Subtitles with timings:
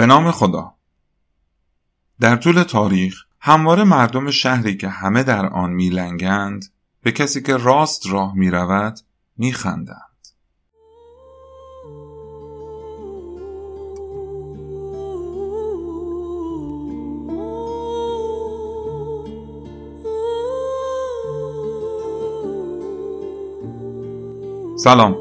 [0.00, 0.74] به نام خدا.
[2.20, 6.64] در طول تاریخ همواره مردم شهری که همه در آن میلنگند
[7.02, 8.98] به کسی که راست راه می‌رود
[9.36, 9.96] میخندند.
[24.76, 25.16] سلام.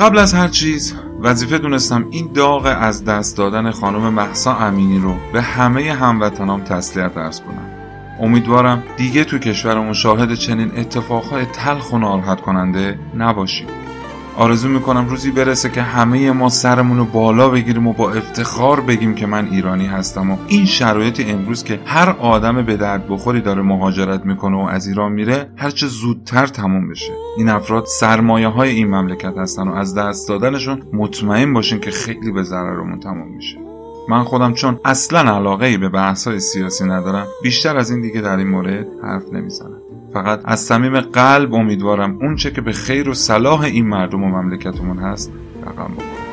[0.00, 0.94] قبل از هر چیز
[1.24, 7.16] وظیفه دونستم این داغ از دست دادن خانم محسا امینی رو به همه هموطنام تسلیت
[7.16, 7.70] ارز کنم.
[8.20, 13.66] امیدوارم دیگه تو کشورمون شاهد چنین اتفاقهای تلخ و ناراحت کننده نباشیم.
[14.36, 19.14] آرزو می‌کنم روزی برسه که همه ما سرمون رو بالا بگیریم و با افتخار بگیم
[19.14, 23.62] که من ایرانی هستم و این شرایطی امروز که هر آدم به درد بخوری داره
[23.62, 27.12] مهاجرت می‌کنه و از ایران میره هرچه زودتر تموم بشه.
[27.36, 32.32] این افراد سرمایه های این مملکت هستن و از دست دادنشون مطمئن باشین که خیلی
[32.32, 33.58] به ضررمون تموم میشه.
[34.08, 38.20] من خودم چون اصلا علاقه ای به بحث های سیاسی ندارم بیشتر از این دیگه
[38.20, 39.83] در این مورد حرف نمی‌زنم.
[40.14, 44.98] فقط از صمیم قلب امیدوارم اونچه که به خیر و صلاح این مردم و مملکتمون
[44.98, 46.23] هست رقم بخوره.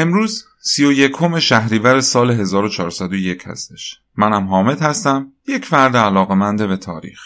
[0.00, 4.00] امروز سی و یکم شهریور سال 1401 هستش.
[4.16, 7.20] منم حامد هستم یک فرد علاقمنده به تاریخ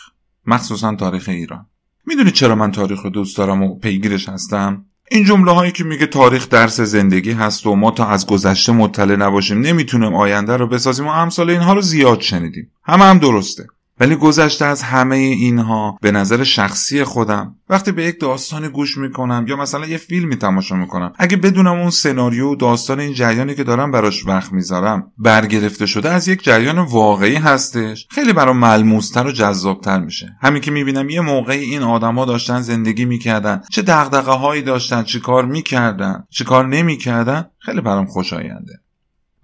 [0.47, 1.67] مخصوصا تاریخ ایران.
[2.07, 6.07] می‌دونی چرا من تاریخ رو دوست دارم و پیگیرش هستم؟ این جمله هایی که میگه
[6.07, 11.07] تاریخ درس زندگی هست و ما تا از گذشته مطلع نباشیم نمی‌تونیم آینده رو بسازیم
[11.07, 12.71] و امثال اینها رو زیاد شنیدیم.
[12.85, 13.67] همه هم درسته.
[14.01, 19.45] ولی گذشته از همه اینها به نظر شخصی خودم وقتی به یک داستانی گوش می‌کنم
[19.49, 23.65] یا مثلا یه فیلمی تماشا می‌کنم اگه بدونم اون سناریو و داستان این جریانی که
[23.65, 28.07] دارم براش وقت می‌ذارم برگرفته شده از یک جریان واقعی هستش.
[28.11, 30.37] خیلی برام ملموستر و جذابتر میشه.
[30.41, 35.21] همین که می‌بینم یه موقعی این آدما داشتن زندگی می‌کردن چه دغدغه هایی داشتن چی
[35.21, 38.84] کار می‌کردن چی کار نمی‌کردن خیلی برام خوشاینده.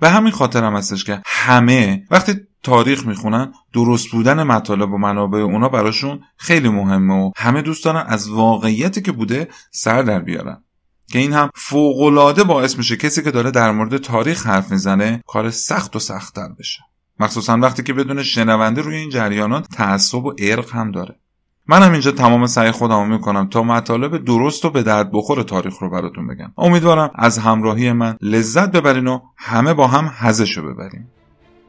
[0.01, 5.39] به همین خاطرم هم هستش که همه وقتی تاریخ می‌خونن درست بودن مطالب و منابع
[5.39, 10.65] اونا براشون خیلی مهمه و همه دوست از واقعیتی که بوده سر در بیارن.
[11.13, 15.51] که این هم فوقالعاده باعث میشه کسی که داره در مورد تاریخ حرف می‌زنه کار
[15.51, 16.81] سخت و سختتر بشه.
[17.21, 21.21] مخصوصا وقتی که بدون شنونده روی این جریانات تعصب و ارق هم داره.
[21.71, 25.91] منم اینجا تمام سعی خودمو می‌کنم تا مطالب درست و به درد بخور تاریخ رو
[25.91, 26.53] براتون بگم.
[26.59, 31.09] امیدوارم از همراهی من لذت ببرین و همه با هم هزشو ببریم.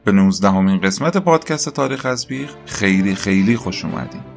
[0.04, 4.31] به 19 همین قسمت پادکست تاریخ از بیخ خیلی خیلی خوش اومدیم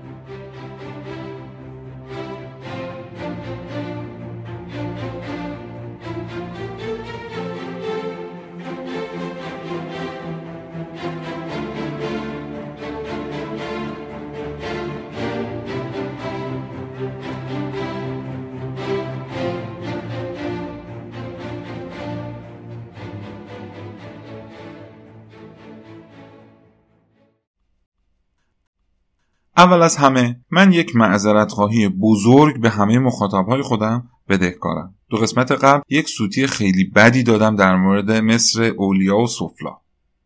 [29.58, 34.96] اول از همه من یک معذرت خواهی بزرگ به همه مخاطبهای خودم بدهکارم.
[35.10, 39.78] دو قسمت قبل یک سوتی خیلی بدی دادم در مورد مصر اولیا و سفلا.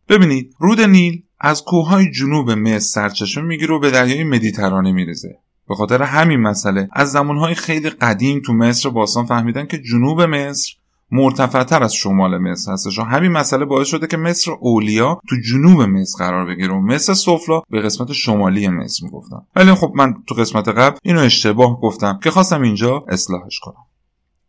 [0.10, 5.40] ببینید رود نیل از کوههای جنوب مصر سرچشمه می‌گیره و به دریای مدیترانه میرزه
[5.70, 10.74] به خاطر همین مسئله از زمانهای خیلی قدیم تو مصر باستان فهمیدن که جنوب مصر
[11.12, 13.00] مرتفعتر از شمال مصر هستش.
[13.00, 16.74] و همین مسئله باعث شده که مصر اولیا تو جنوب مصر قرار بگیره.
[16.74, 21.20] و مصر سفلا به قسمت شمالی مصر می‌گفتم ولی خب من تو قسمت قبل اینو
[21.20, 22.20] اشتباه گفتم.
[22.24, 23.86] که خواستم اینجا اصلاحش کنم.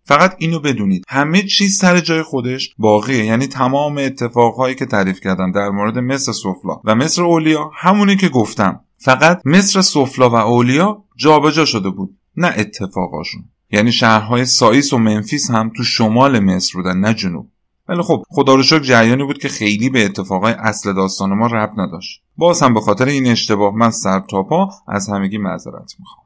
[0.04, 1.04] فقط اینو بدونید.
[1.08, 3.24] همه چیز سر جای خودش باقیه.
[3.24, 8.28] یعنی تمام اتفاقهایی که تعریف کردم در مورد مصر سفلا و مصر اولیا همونی که
[8.28, 8.80] گفتم.
[8.98, 12.16] فقط مصر سفلا و اولیا جابجا شده بود.
[12.36, 13.44] نه اتفاقاشون.
[13.72, 17.50] یعنی شهرهای سایس و منفیس هم تو شمال مصر بودن نه جنوب.
[17.88, 21.78] ولی خب خدا رو شکر جریانی بود که خیلی به اتفاقای اصل داستان ما ربط
[21.78, 22.22] نداشت.
[22.36, 26.19] باز هم به خاطر این اشتباه من سر تا پا از همگی معذرت می‌خوام.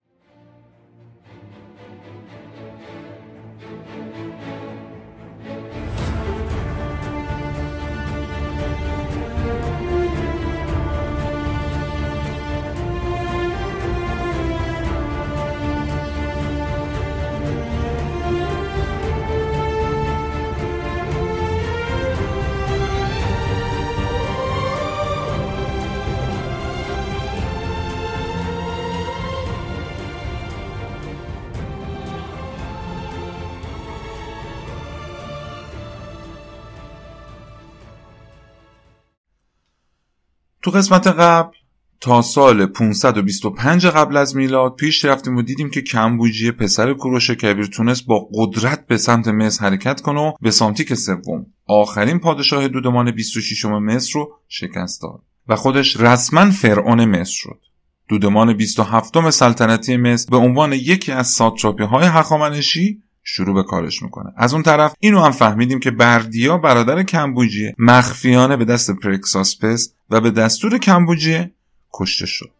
[40.75, 41.57] قسمت قبل.
[42.01, 47.67] تا سال 525 قبل از میلاد پیش رفتیم و دیدیم که کمبوجیه پسر کوروش کبیر
[47.67, 51.47] تونست با قدرت به سمت مصر حرکت کنه و به سوم.
[51.67, 57.61] آخرین پادشاه دودمان 26 مصر رو شکست داد و خودش رسما فرعون مصر شد.
[58.09, 64.33] دودمان 27 سلطنتی مصر به عنوان یکی از ساتراپی های هخامنشی شروع به کارش می‌کنه.
[64.37, 70.21] از اون طرف اینو هم فهمیدیم که بردیا برادر کمبوجیه مخفیانه به دست پرکساسپس و
[70.21, 71.51] به دستور کمبوجیه
[71.93, 72.51] کشته شد.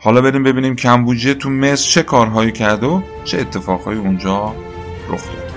[0.00, 4.54] حالا بریم ببینیم کمبوجیه تو مصر چه کارهایی کرده و چه اتفاقهایی اونجا
[5.08, 5.47] رخ داد.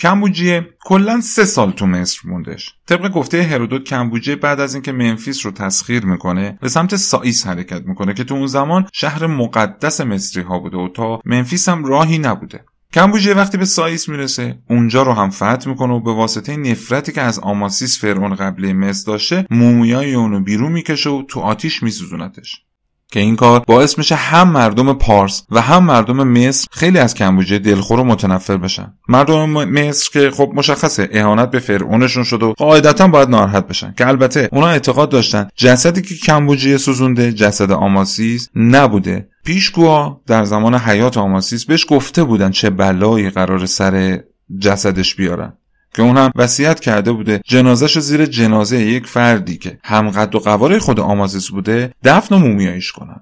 [0.00, 2.74] کمبوجیه کلا سه سال تو مصر موندش.
[2.86, 7.82] طبق گفته هرودوت کمبوجیه بعد از اینکه منفیس رو تسخیر می‌کنه به سمت سائیس حرکت
[7.86, 12.18] می‌کنه که تو اون زمان شهر مقدس مصری ها بوده و تا منفیس هم راهی
[12.18, 12.64] نبوده.
[12.94, 17.22] کمبوجیه وقتی به سائیس می‌رسه اونجا رو هم فتح می‌کنه و به واسطه نفرتی که
[17.22, 22.62] از آماسیس فرعون قبلی مصر داشته مومیای اونو بیرون می‌کشه و تو آتیش میسوزونتش.
[23.10, 27.58] که این کار باعث میشه هم مردم پارس و هم مردم مصر خیلی از کمبوجه
[27.58, 28.94] دلخور و متنفر بشن.
[29.08, 33.94] مردم مصر که خب مشخصه اهانت به فرعونشون شده و قاعدتا باید ناراحت بشن.
[33.98, 39.28] که البته اونا اعتقاد داشتن جسدی که کمبوجیه سوزونده جسد آماسیس نبوده.
[39.44, 44.20] پیشگوها در زمان حیات آماسیس بهش گفته بودن چه بلایی قرار سر
[44.58, 45.52] جسدش بیارن.
[45.94, 50.38] که اون هم وصیت کرده بوده جنازش زیر جنازه یک فردی که هم قد و
[50.38, 53.20] قواره خود آمازیس بوده دفن و مومیاییش کنن.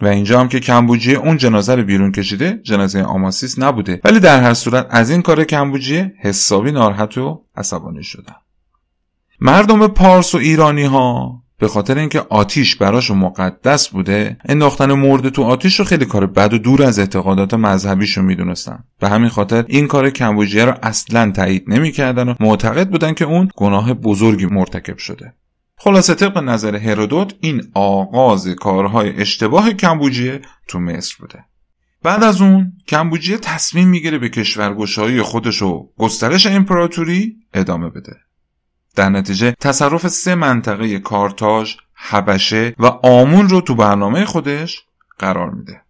[0.00, 4.00] و اینجا هم که کمبوجیه اون جنازه رو بیرون کشیده جنازه آماسیس نبوده.
[4.04, 8.34] ولی در هر صورت از این کار کمبوجیه حسابی ناراحت و عصبانی شدن.
[9.40, 15.42] مردم پارس و ایرانی ها به خاطر اینکه آتیش براش مقدس بوده انداختن مرده تو
[15.42, 18.84] آتیش رو خیلی کار بد و دور از اعتقادات مذهبیشون می‌دونستن.
[19.00, 23.48] به همین خاطر این کار کمبوجیه رو اصلا تایید نمی‌کردن و معتقد بودن که اون
[23.56, 25.34] گناه بزرگی مرتکب شده.
[25.76, 31.44] خلاصه طبق نظر هرودوت این آغاز کارهای اشتباه کمبوجیه تو مصر بوده.
[32.02, 38.16] بعد از اون کمبوجیه تصمیم می‌گیره به کشورگشایی خودش و گسترش امپراتوری ادامه بده.
[38.98, 44.82] در نتیجه تصرف سه منطقه کارتاژ، حبشه و آمون رو تو برنامه خودش
[45.18, 45.80] قرار میده.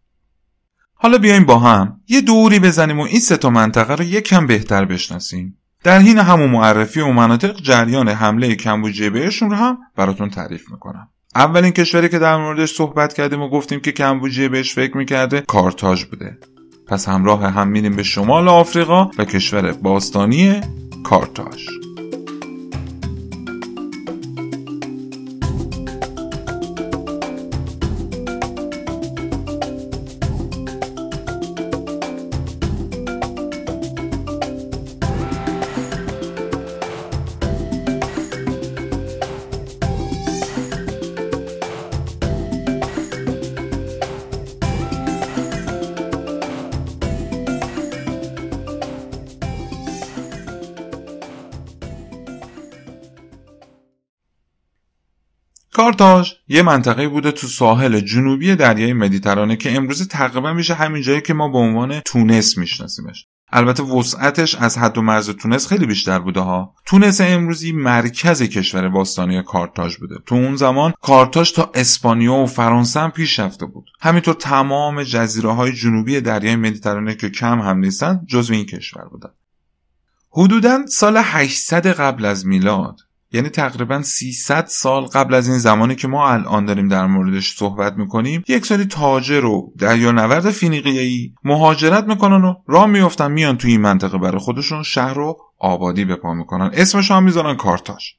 [0.94, 4.84] حالا بیایم با هم یه دوری بزنیم و این سه تا منطقه رو یکم بهتر
[4.84, 5.58] بشناسیم.
[5.84, 11.08] در حین همون معرفی و مناطق جریان حمله کمبوجیه بهشون رو هم براتون تعریف می‌کنم.
[11.34, 16.04] اولین کشوری که در موردش صحبت کردیم و گفتیم که کمبوجیه بهش فکر می‌کرده کارتاژ
[16.04, 16.38] بوده.
[16.86, 20.60] پس همراه هم میریم به شمال آفریقا و کشور باستانی
[21.04, 21.87] کارتاژ.
[55.78, 61.20] کارتاژ یه منطقه بوده تو ساحل جنوبی دریای مدیترانه که امروز تقریبا میشه همین جایی
[61.20, 63.26] که ما به عنوان تونس میشناسیمش.
[63.52, 66.74] البته وسعتش از حد و مرز تونس خیلی بیشتر بوده ها.
[66.86, 70.14] تونس امروزی مرکز کشور باستانی کارتاژ بوده.
[70.26, 73.90] تو اون زمان کارتاژ تا اسپانیا و فرانسه هم پیش رفته بود.
[74.00, 79.30] همینطور تمام جزیره های جنوبی دریای مدیترانه که کم هم نیستن جزو این کشور بودن.
[80.30, 82.96] حدودا سال 800 قبل از میلاد
[83.32, 87.92] یعنی تقریبا 300 سال قبل از این زمانی که ما الان داریم در موردش صحبت
[87.96, 93.80] می‌کنیم یک سری تاجر و دریانورد فینیقیایی مهاجرت می‌کنن و راه میفتن میان توی این
[93.80, 96.70] منطقه برای خودشون شهر و آبادی به پا می‌کنن.
[96.72, 98.16] اسمش هم می‌ذارن کارتاش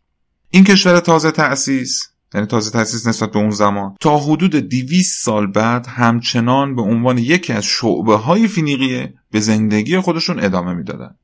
[0.50, 5.48] این کشور تازه تأسیس یعنی تازه تاسیس نسبت به اون زمان تا حدود 200 سال
[5.48, 11.16] بعد همچنان به عنوان یکی از شعبه های فینیقیه به زندگی خودشون ادامه می‌دادن.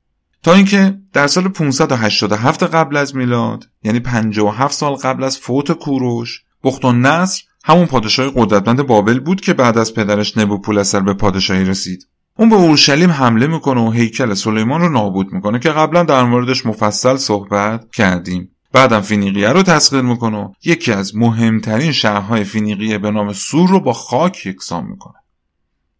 [0.46, 6.44] تا اینکه در سال 587 قبل از میلاد یعنی 57 سال قبل از فوت کوروش
[6.64, 11.64] بخت و نصر همون پادشاه قدرتمند بابل بود که بعد از پدرش نبوپولسر به پادشاهی
[11.64, 12.08] رسید.
[12.38, 16.66] اون به اورشلیم حمله می‌کنه و هیکل سلیمان رو نابود می‌کنه که قبلا در موردش
[16.66, 18.52] مفصل صحبت کردیم.
[18.74, 23.80] بعدم فینیقیه رو تسخیر می‌کنه و یکی از مهمترین شهرهای فینیقیه به نام سور رو
[23.80, 25.16] با خاک یکسان می‌کنه.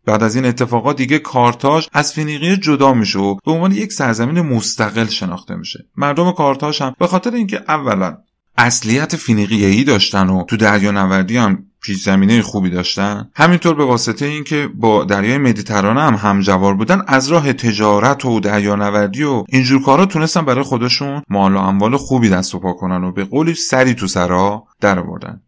[0.06, 4.42] بعد از این اتفاقات دیگه کارتاژ از فینیقیه جدا میشه و به عنوان یک سرزمین
[4.42, 5.86] مستقل شناخته میشه.
[5.98, 8.18] مردم کارتاژ هم به خاطر اینکه اولا
[8.58, 14.26] اصلیت فینیقیه‌ای داشتن و تو دریا نوردی هم پیش زمینه خوبی داشتن همینطور به واسطه
[14.26, 20.06] اینکه با دریای مدیترانه هم همجوار بودن از راه تجارت و دریانوردی و اینجور کارا
[20.06, 23.94] تونستن برای خودشون مال و اموال خوبی دست و پا کنن و به قولی سری
[23.94, 25.42] تو سرا در آوردن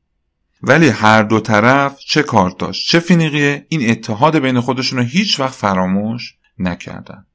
[0.62, 2.26] ولی هر دو طرف چه
[2.60, 7.26] داشت چه فینیقیه این اتحاد بین خودشون رو هیچ وقت فراموش نکردن.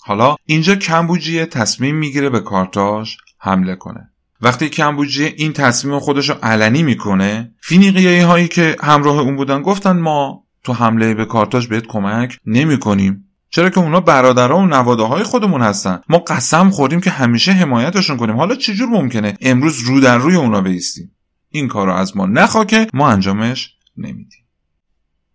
[0.00, 4.10] حالا اینجا کمبوجیه تصمیم می‌گیره به کارتاژ حمله کنه.
[4.40, 9.98] وقتی کمبوجیه این تصمیم خودش رو علنی می‌کنه فینیقیایی هایی که همراه اون بودن گفتن
[9.98, 13.28] ما تو حمله به کارتاژ بهت کمک نمی‌کنیم.
[13.50, 16.00] چرا که اونا برادرها و نواده های خودمون هستن.
[16.08, 18.36] ما قسم خوردیم که همیشه حمایتشون کنیم.
[18.36, 21.10] حالا چجور ممکنه؟ امروز رو در روی اونا بیستیم.
[21.54, 24.44] این کار رو از ما نخوا که ما انجامش نمیدیم.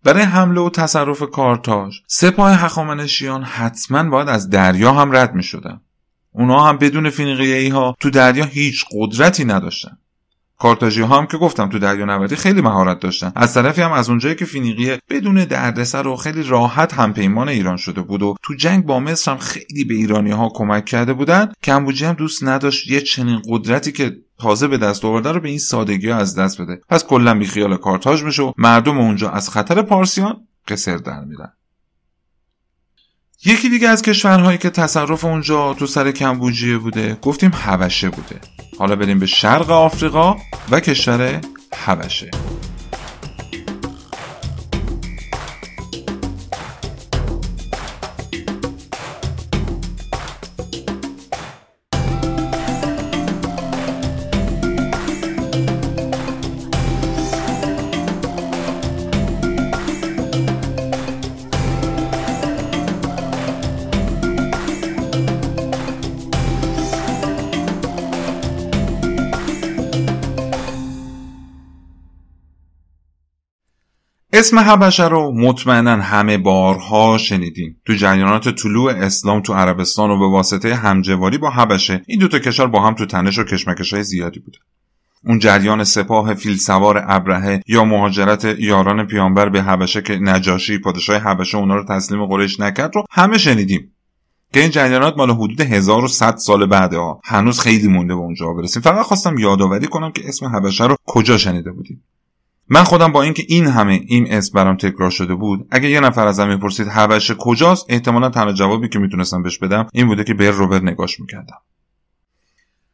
[0.04, 5.80] برای حمله و تصرف کارتاژ سپاه هخامنشیان حتما باید از دریا هم رد می شدن.
[6.32, 9.98] اونا هم بدون فینیقیه ها تو دریا هیچ قدرتی نداشتن.
[10.58, 13.32] کارتاژی ها هم که گفتم تو دریا نوردی خیلی مهارت داشتن.
[13.36, 17.76] از طرفی هم از اونجایی که فینیقیه بدون دردسر و خیلی راحت هم پیمان ایران
[17.76, 21.52] شده بود و تو جنگ با مصر هم خیلی به ایرانی ها کمک کرده بودن
[21.62, 25.58] کمبوجی هم دوست نداشت یه چنین قدرتی که تازه به دست آورده رو به این
[25.58, 26.80] سادگی ها از دست بده.
[26.88, 31.52] پس کلا بی خیال کارتاژ میشه و مردم اونجا از خطر پارسیان قصر در میرن.
[33.44, 38.40] یکی دیگه از کشورهایی که تصرف اونجا تو سر کمبوجیه بوده گفتیم حبشه بوده.
[38.78, 40.36] حالا بریم به شرق آفریقا
[40.70, 41.40] و کشور
[41.74, 42.30] حبشه.
[74.40, 77.80] اسم حبشه رو مطمئنا همه بارها شنیدیم.
[77.86, 82.66] تو جریانات طلوع اسلام تو عربستان و به واسطه همجواری با حبشه این دوتا کشور
[82.66, 84.58] با هم تو تنش و کشمکش های زیادی بوده.
[85.24, 91.16] اون جریان سپاه فیل سوار ابرهه یا مهاجرت یاران پیامبر به حبشه که نجاشی پادشاه
[91.16, 93.92] حبشه اونا رو تسلیم قریش نکرد رو همه شنیدیم.
[94.52, 97.20] که این جریانات مال حدود 1100 سال بعده ها.
[97.24, 98.82] هنوز خیلی مونده به اونجا برسیم.
[98.82, 102.02] فقط خواستم یادآوری کنم که اسم حبشه رو کجا شنیده بودیم.
[102.72, 106.26] من خودم با اینکه این همه این اسم برام تکرار شده بود اگه یه نفر
[106.26, 110.50] ازم می‌پرسید حبشه کجاست احتمالا تنها جوابی که می‌تونستم بهش بدم این بوده که بر
[110.50, 111.58] روبر نگاش می‌کردم.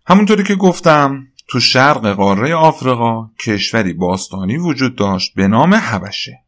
[0.07, 6.39] همونطوری که گفتم تو شرق قاره آفریقا کشوری باستانی وجود داشت به نام حبشه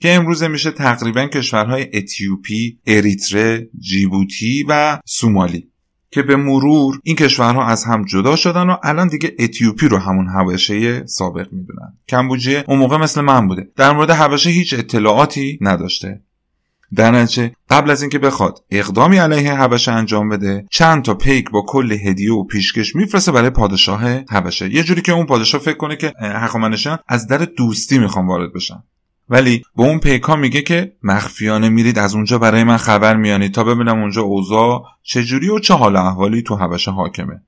[0.00, 5.71] که امروزه میشه تقریبا کشورهای اتیوپی، اریتره، جیبوتی و سومالی.
[6.12, 10.28] که به مرور این کشورها از هم جدا شدن و الان دیگه اتیوپی رو همون
[10.28, 11.98] حبشه سابق می‌دونن.
[12.08, 13.68] کمبوجیه اون موقع مثل من بوده.
[13.76, 16.20] در مورد حبشه هیچ اطلاعاتی نداشته.
[16.94, 21.64] در نتیجه قبل از اینکه بخواد اقدامی علیه حبشه انجام بده چند تا پیک با
[21.68, 25.96] کل هدیه و پیشکش میفرسته برای پادشاه حبشه یه جوری که اون پادشاه فکر کنه
[25.96, 28.82] که هخامنشیان از در دوستی می‌خوان وارد بشن.
[29.32, 33.64] ولی به اون پیکا میگه که مخفیانه میرید از اونجا برای من خبر میانید تا
[33.64, 37.42] ببینم اونجا اوضاع چجوری و چه حال احوالی تو حبشه حاکمه.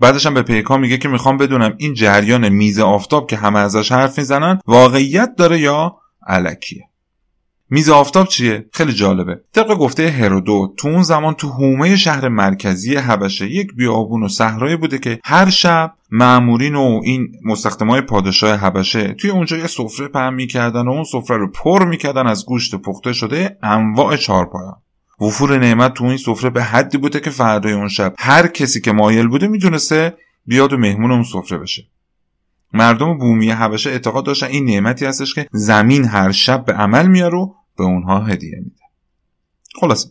[0.00, 3.92] بعدش هم به پیکا میگه که می‌خوام بدونم این جریان میز آفتاب که همه ازش
[3.92, 5.96] حرف می‌زنن واقعیت داره یا
[6.26, 6.89] علکیه.
[7.70, 9.40] میز آفتاب چیه؟ خیلی جالبه.
[9.54, 14.76] طبق گفته هرودوت تو اون زمان تو حومه شهر مرکزی حبشه یک بیابون و صحرایی
[14.76, 20.34] بوده که هر شب معمورین و این مستخدمای پادشاه حبشه توی اونجا یه سفره پهن
[20.34, 24.76] می‌کردن و اون سفره رو پر می‌کردن از گوشت پخته شده انواع چارپایان
[25.20, 28.92] وفور نعمت تو این سفره به حدی بوده که فردای اون شب هر کسی که
[28.92, 30.14] مایل بوده می‌تونسته
[30.46, 31.82] بیاد و مهمون اون سفره بشه.
[32.72, 37.38] مردم بومی حبشه اعتقاد داشتن این نعمتی هستش که زمین هر شب به عمل میاره
[37.38, 38.82] و به اونها هدیه میده.
[39.80, 40.08] خلاصه.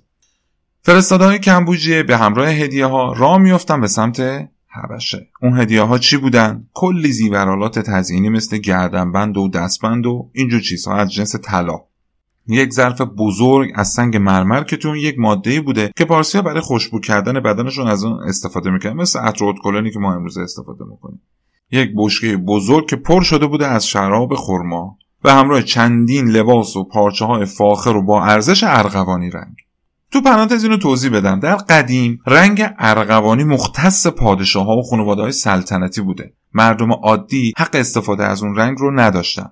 [0.82, 5.28] فرستادهای کمبوجیه به همراه هدیه ها راه میفتن به سمت حبشه.
[5.42, 10.96] اون هدیه ها چی بودن؟ کلی زیورالات تزیینی مثل گردنبند و دستبند و اینجور چیزها
[10.96, 11.82] از جنس طلا.
[12.48, 16.62] یک ظرف بزرگ از سنگ مرمر که تو اون یک ماده بوده که پارسیا برای
[16.62, 21.22] خوشبو کردن بدنشون از اون استفاده می‌کنن مثل عطر کلونی که ما امروز استفاده می‌کنیم.
[21.72, 24.98] یک بشکه بزرگ که پر شده بوده از شراب خرما.
[25.24, 29.56] به همراه چندین لباس و پارچه های فاخر و با ارزش ارغوانی رنگ.
[30.12, 31.40] تو پرانتز اینو توضیح بدم.
[31.40, 36.34] در قدیم رنگ ارغوانی مختص پادشاه ها و خانواده های سلطنتی بوده.
[36.54, 39.52] مردم عادی حق استفاده از اون رنگ رو نداشتن.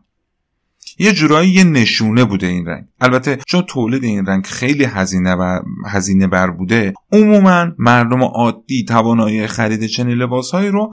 [1.00, 2.86] یه جورایی یه نشونه بوده این رنگ.
[3.02, 9.48] البته چون تولید این رنگ خیلی هزینه بر, هزینه بر بوده عموما مردم عادی توانایی
[9.48, 10.92] خرید چنین لباسهایی رو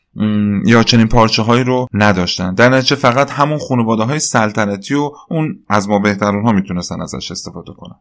[0.66, 2.54] یا چنین پارچه هایی رو نداشتن.
[2.54, 7.30] در نتیجه فقط همون خانواده های سلطنتی و اون از ما بهترون ها می‌تونستن ازش
[7.30, 7.96] استفاده کنن.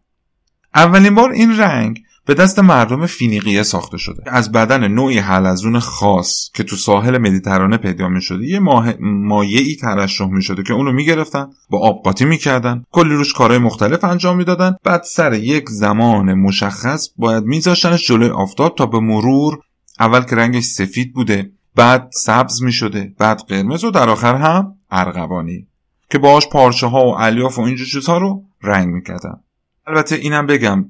[0.76, 4.24] اولین بار این رنگ به دست مردم فینیقیه ساخته شده.
[4.26, 8.60] از بدن نوعی حلزون خاص که تو ساحل مدیترانه پیدا می شده یه
[9.00, 13.14] مایه ای ترشح می شده که اونو می گرفتن با آب قاطی می کردن کلی
[13.14, 14.76] روش کارهای مختلف انجام می‌دادن.
[14.84, 19.60] بعد سر یک زمان مشخص باید میذاشتنش جلوی آفتاب تا به مرور
[20.00, 24.76] اول که رنگش سفید بوده بعد سبز می شده بعد قرمز و در آخر هم
[24.92, 25.68] ارغوانی
[26.10, 29.43] که باهاش پارچه ها و الیاف و اینجور چیزها رو رنگ می‌کردن.
[29.88, 30.86] البته اینم بگم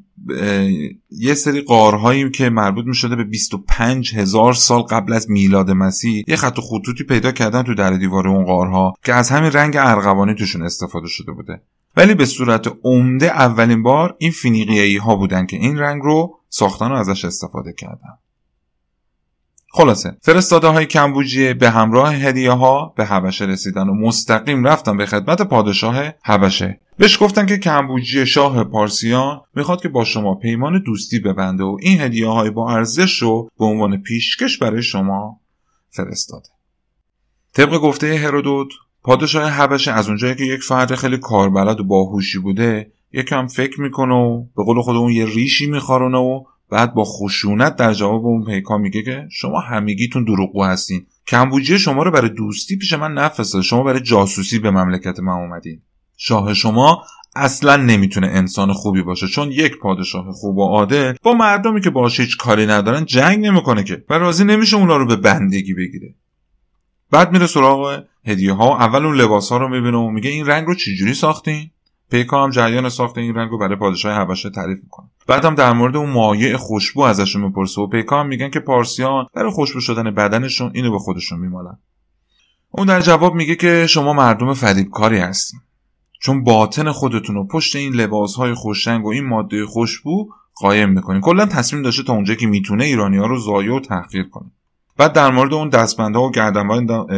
[1.10, 6.24] یه سری قارهایی که مربوط می شده به 25 هزار سال قبل از میلاد مسیح
[6.28, 9.78] یه خط و خطوطی پیدا کردن تو در دیوار اون قارها که از همین رنگ
[9.78, 11.62] ارغوانی توشون استفاده شده بوده.
[11.98, 16.92] ولی به صورت عمده اولین بار این فینیقیایی ها بودن که این رنگ رو ساختن
[16.92, 18.18] و ازش استفاده کردن.
[19.76, 25.06] خلاصه فرستاده های کمبوجیه به همراه هدیه ها به حبشه رسیدن و مستقیم رفتن به
[25.06, 26.80] خدمت پادشاه حبشه.
[26.98, 32.02] بهش گفتن که کمبوجی شاه پارسیان می‌خواد که با شما پیمان دوستی ببنده و این
[32.02, 35.40] هدیه های با ارزش رو به عنوان پیشکش برای شما
[35.90, 36.50] فرستاده.
[37.54, 38.70] طبق گفته هرودوت
[39.04, 44.14] پادشاه حبشه از اونجایی که یک فرد خیلی کاربلد و باهوشی بوده یکم فکر می‌کنه
[44.14, 48.46] و به قول خود اون یه ریشی میخارونه و بعد با خشونت در جواب اون
[48.46, 51.06] پیکا میگه که شما همگیتون دروغگو هستین.
[51.28, 53.64] کمبوجی شما رو برای دوستی پیش من نفرستاده.
[53.64, 55.82] شما برای جاسوسی به مملکت من اومدین.
[56.18, 57.04] شاه شما
[57.36, 62.20] اصلا نمی‌تونه انسان خوبی باشه چون یک پادشاه خوب و عادل با مردمی که باش
[62.20, 66.16] هیچ کاری ندارن جنگ نمی‌کنه که و راضی نمیشه اونا رو به بندگی بگیره.
[67.12, 70.68] بعد میره سراغ هدیه ها اول اون لباس ها رو می‌بینه و میگه این رنگ
[70.68, 71.70] رو چجوری ساختین؟
[72.12, 75.10] پیکا هم جریان ساخت این رنگ رو برای پادشاه حبشه تعریف می‌کنه.
[75.28, 79.52] بعدم در مورد اون مایع خوشبو ازشون می‌پرسه و پیکا هم میگن که پارسیان برای
[79.52, 81.78] خوشبو شدن بدنشون اینو به خودشون میمالن.
[82.72, 85.60] اون در جواب میگه که شما مردم فریبکاری هستین.
[86.22, 91.22] چون باطن خودتون رو پشت این لباس های خوشرنگ و این ماده خوشبو قایم می‌کنین.
[91.22, 94.52] کلا تصمیم داشته تا اونجا که می‌تونه ایرانی ها رو زایه و تحقیر کنه.
[94.98, 96.32] بعد در مورد اون دستبنده و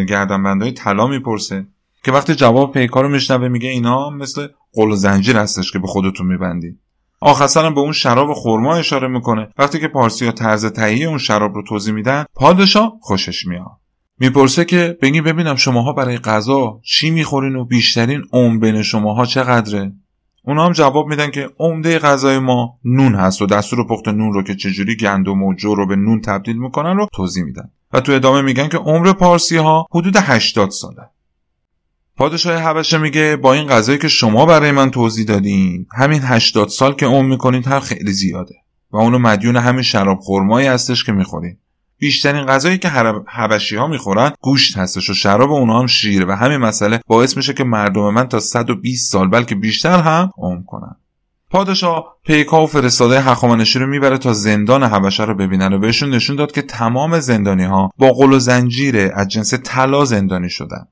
[0.07, 1.67] گردنبندهای طلا می‌پرسه
[2.03, 5.87] که وقتی جواب پیکار رو میشنوه میگه اینا مثل قل و زنجیر هستش که به
[5.87, 6.79] خودتون میبندی
[7.21, 9.49] آخر به اون شراب خرما اشاره می‌کنه.
[9.57, 13.71] وقتی که پارسی ها طرز تهیه اون شراب رو توضیح میدن پادشاه خوشش میاد.
[14.19, 19.91] می‌پرسه که بگی ببینم شماها برای غذا چی می‌خورین و بیشترین عمر شماها چقدره؟
[20.43, 24.43] اونا هم جواب میدن که عمده غذای ما نون هست و دستور پخت نون رو
[24.43, 27.71] که چجوری گندم و جو رو به نون تبدیل می‌کنن رو توضیح میدن.
[27.93, 31.09] و تو ادامه میگن که عمر پارسی ها حدود 80 ساله.
[32.17, 36.93] پادشاه حبشه میگه با این غذایی که شما برای من توضیح دادین همین 80 سال
[36.93, 38.55] که عمر می‌کنید هر خیلی زیاده
[38.91, 41.57] و اونو مدیون همین شراب خرمایی هستش که می‌خورین.
[41.97, 42.89] بیشترین غذایی که
[43.27, 47.53] حبشی ها می‌خورن گوشت هستش و شراب اونا هم شیره و همین مسئله باعث میشه
[47.53, 50.95] که مردم من تا 120 سال بلکه بیشتر هم عمر کنن.
[51.51, 56.35] پادشاه پیکا و فرستاده هخامنشی رو می‌بره تا زندان حبشه رو ببینن و بهشون نشون
[56.35, 60.87] داد که تمام زندانی ها با قل و زنجیره از جنس طلا زندانی شدن.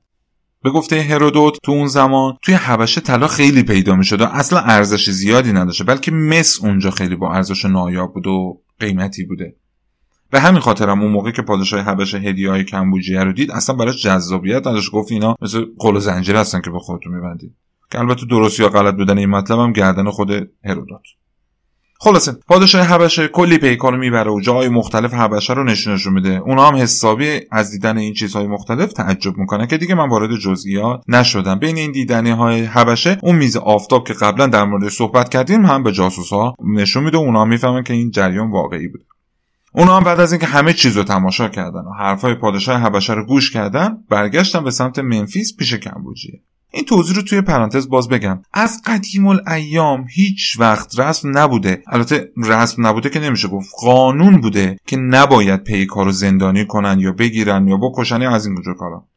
[0.64, 5.10] به گفته هرودوت تو اون زمان توی حبشه طلا خیلی پیدا می و اصلا ارزش
[5.10, 9.56] زیادی نداشته بلکه مس اونجا خیلی با ارزش نایاب بود و قیمتی بوده.
[10.30, 14.02] به همین خاطرم اون موقع که پادشاه حبشه هدیه های کمبوجیه رو دید اصلا براش
[14.02, 14.92] جذابیت نداشت.
[14.92, 17.54] گفت اینا مثل قل زنجیر هستن که به خودتون میبندید.
[17.92, 20.30] که البته درست یا غلط بودن این مطلب هم گردن خود
[20.64, 21.02] هرودوت.
[22.04, 26.30] خلاصه پادشاه حبشه کلی پیکار می‌بره و جای مختلف حبشه رو نشونشون میده.
[26.30, 31.00] اونا هم حسابی از دیدن این چیزهای مختلف تعجب می‌کنن که دیگه من وارد جزئیات
[31.08, 31.58] نشدم.
[31.58, 35.82] بین این دیدنی های حبشه اون میز آفتاب که قبلا در مورد صحبت کردیم هم
[35.82, 39.04] به جاسوس ها نشون میده و اونا می‌فهمن که این جریان واقعی بوده.
[39.72, 43.26] اونا هم بعد از اینکه همه چیز رو تماشا کردن و حرفای پادشاه حبشه رو
[43.26, 46.40] گوش کردن برگشتن به سمت منفیس پیش کمبوجیه.
[46.74, 48.42] این توضیح رو توی پرانتز باز بگم.
[48.52, 51.82] از قدیم الایام هیچ وقت رسم نبوده.
[51.86, 53.70] البته رسم نبوده که نمیشه گفت.
[53.80, 58.76] قانون بوده که نباید پیکار رو زندانی کنن یا بگیرن یا بکشن از این جور
[58.76, 59.08] کارا.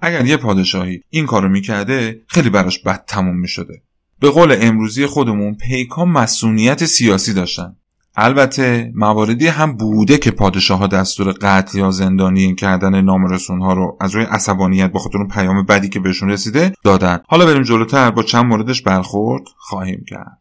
[0.00, 3.82] اگر یه پادشاهی این کارو می‌کرده خیلی براش بد تموم می‌شده.
[4.20, 7.76] به قول امروزی خودمون پیکا مسئولیت سیاسی داشتن.
[8.16, 13.96] البته مواردی هم بوده که پادشاه ها دستور قتل یا زندانی کردن نامرسون ها رو
[14.00, 17.18] از روی عصبانیت با خاطر اون پیام بدی که بهشون رسیده دادن.
[17.28, 20.38] حالا بریم جلوتر با چند موردش برخورد خواهیم کرد.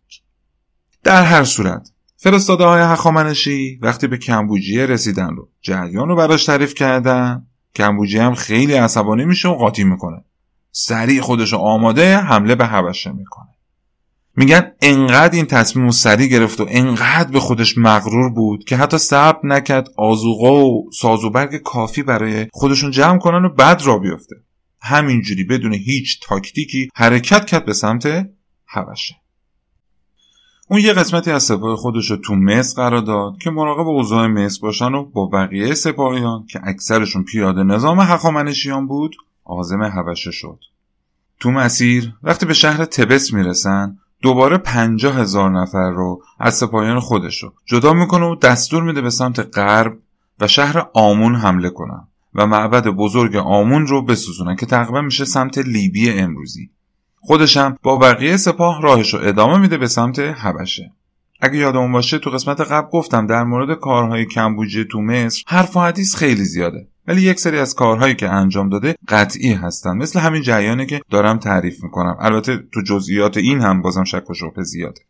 [1.04, 6.74] در هر صورت فرستاده های هخامنشی وقتی به کمبوجیه رسیدن رو جریان رو براش تعریف
[6.74, 10.24] کردن کمبوجیه هم خیلی عصبانی میشه و قاطی می‌کنه.
[10.72, 13.59] سریع خودش آماده حمله به حبشه می‌کنه.
[14.40, 18.98] میگن انقدر این تصمیم و سریع گرفت و انقدر به خودش مغرور بود که حتی
[18.98, 24.36] صبر نکرد آزوقا و سازوبرگ کافی برای خودشون جمع کنن و بعد را بیفته.
[24.82, 28.30] همینجوری بدون هیچ تاکتیکی حرکت کرد به سمت
[28.66, 29.16] حبشه.
[30.70, 34.60] اون یه قسمتی از سپاه خودش رو تو مصر قرار داد که مراقب اوضاع مصر
[34.62, 40.60] باشن و با بقیه سپاهیان که اکثرشون پیاده نظام هخامنشیان بود عازم حبشه شد.
[41.40, 47.44] تو مسیر وقتی به شهر تبس می‌رسن دوباره پنجاه هزار نفر رو از سپاهیان خودش
[47.44, 49.98] رو جدا می‌کنه و دستور میده به سمت غرب
[50.40, 55.58] و شهر آمون حمله کنن و معبد بزرگ آمون رو بسوزونن که تقریبا میشه سمت
[55.58, 56.70] لیبی امروزی.
[57.22, 60.92] خودشم با بقیه سپاه راهش رو ادامه میده به سمت حبشه.
[61.40, 65.80] اگه یادمون باشه تو قسمت قبل گفتم در مورد کارهای کمبوجه تو مصر حرف و
[65.80, 66.88] حدیث خیلی زیاده.
[67.08, 69.98] ولی یک سری از کارهایی که انجام داده قطعی هستن.
[69.98, 72.18] مثل همین جریانی که دارم تعریف می‌کنم.
[72.20, 75.02] البته تو جزئیات این هم بازم شک و شبهه زیاده.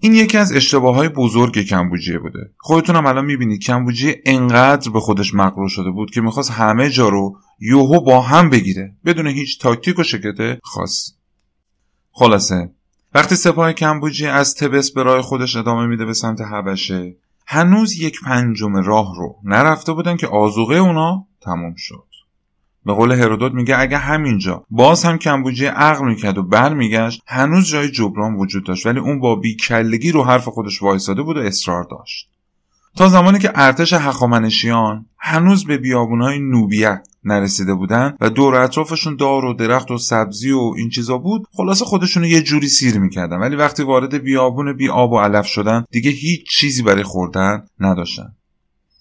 [0.00, 2.50] این یکی از اشتباه های بزرگ کمبوجیه بوده.
[2.58, 7.38] خودتونم الان می‌بینید کمبوجیه انقدر به خودش مقرور شده بود که می‌خواست همه جا رو
[7.60, 11.12] یوهو با هم بگیره بدون هیچ تاکتیک و شکت خاص.
[12.12, 12.70] خلاصه
[13.14, 18.20] وقتی سپاه کمبوجی از تبس به راه خودش ادامه میده به سمت حبشه هنوز یک
[18.20, 22.04] پنجم راه رو نرفته بودن که آزوغه اونا تموم شد.
[22.86, 27.90] به قول هرودوت میگه اگه همینجا باز هم کمبوجی عقل می‌کرد و برمیگشت هنوز جای
[27.90, 32.28] جبران وجود داشت ولی اون با بیکلگی رو حرف خودش وایساده بود و اصرار داشت.
[32.96, 39.44] تا زمانی که ارتش هخامنشیان هنوز به بیابونهای نوبیه نرسیده بودن و دور اطرافشون دار
[39.44, 43.36] و درخت و سبزی و این چیزا بود خلاصه خودشون یه جوری سیر می‌کردن.
[43.36, 48.34] ولی وقتی وارد بیابون بی آب و علف شدن دیگه هیچ چیزی برای خوردن نداشتن.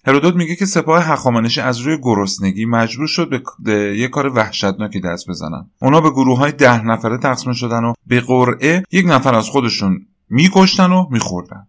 [0.06, 5.30] هرودوت میگه که سپاه هخامنشی از روی گرسنگی مجبور شد به یه کار وحشتناکی دست
[5.30, 5.70] بزنن.
[5.82, 10.06] اونا به گروه های ده نفره تقسیم شدن و به قرعه یک نفر از خودشون
[10.30, 11.68] میکشتن و میخوردن.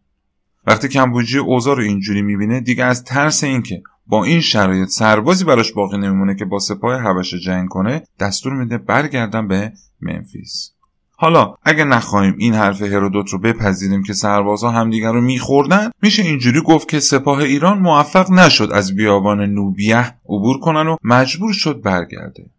[0.66, 5.72] وقتی کمبوجی اوضاع رو اینجوری می‌بینه دیگه از ترس اینکه با این شرایط سربازی براش
[5.72, 10.72] باقی نمیمونه که با سپاه حبشه جنگ کنه دستور میده برگردن به منفیس.
[11.16, 16.60] حالا اگه نخواهیم این حرف هرودوت رو بپذیریم که سربازها همدیگر رو میخوردن میشه اینجوری
[16.60, 22.50] گفت که سپاه ایران موفق نشد از بیابان نوبیه عبور کنن و مجبور شد برگرده.